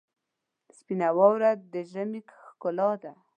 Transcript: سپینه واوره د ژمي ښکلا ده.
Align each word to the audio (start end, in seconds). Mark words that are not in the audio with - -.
سپینه 0.77 1.07
واوره 1.17 1.51
د 1.71 1.73
ژمي 1.91 2.21
ښکلا 2.47 2.89
ده. 3.01 3.13